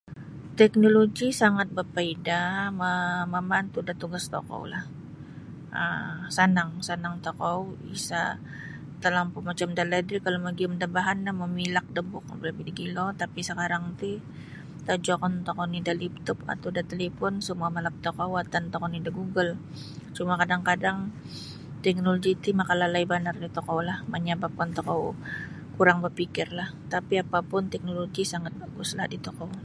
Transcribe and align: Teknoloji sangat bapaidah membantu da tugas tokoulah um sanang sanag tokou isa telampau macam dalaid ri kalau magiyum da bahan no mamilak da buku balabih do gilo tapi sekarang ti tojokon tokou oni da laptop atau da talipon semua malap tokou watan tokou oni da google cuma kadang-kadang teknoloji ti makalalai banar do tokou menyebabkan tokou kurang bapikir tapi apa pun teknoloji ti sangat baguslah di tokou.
Teknoloji 0.59 1.27
sangat 1.41 1.67
bapaidah 1.77 2.47
membantu 3.35 3.77
da 3.87 3.93
tugas 4.01 4.25
tokoulah 4.33 4.83
um 5.81 6.15
sanang 6.37 6.71
sanag 6.87 7.13
tokou 7.25 7.59
isa 7.97 8.23
telampau 9.01 9.39
macam 9.49 9.69
dalaid 9.79 10.05
ri 10.13 10.19
kalau 10.25 10.39
magiyum 10.47 10.73
da 10.81 10.87
bahan 10.95 11.17
no 11.25 11.31
mamilak 11.41 11.85
da 11.95 12.01
buku 12.11 12.33
balabih 12.39 12.65
do 12.67 12.73
gilo 12.79 13.05
tapi 13.21 13.39
sekarang 13.49 13.83
ti 13.99 14.11
tojokon 14.87 15.33
tokou 15.45 15.63
oni 15.67 15.79
da 15.87 15.93
laptop 16.01 16.37
atau 16.53 16.67
da 16.75 16.81
talipon 16.91 17.33
semua 17.47 17.69
malap 17.75 17.95
tokou 18.05 18.27
watan 18.35 18.63
tokou 18.71 18.87
oni 18.89 18.99
da 19.05 19.11
google 19.19 19.51
cuma 20.17 20.33
kadang-kadang 20.41 20.97
teknoloji 21.85 22.29
ti 22.43 22.49
makalalai 22.59 23.05
banar 23.13 23.35
do 23.43 23.47
tokou 23.57 23.77
menyebabkan 24.13 24.69
tokou 24.77 25.01
kurang 25.77 25.97
bapikir 26.05 26.49
tapi 26.93 27.13
apa 27.23 27.37
pun 27.49 27.63
teknoloji 27.73 28.13
ti 28.25 28.31
sangat 28.33 28.53
baguslah 28.61 29.05
di 29.13 29.19
tokou. 29.29 29.51